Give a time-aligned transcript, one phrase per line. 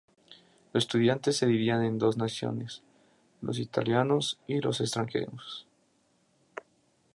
[0.73, 2.81] Los estudiantes se dividían en dos naciones:
[3.39, 5.67] los italianos y los extranjeros.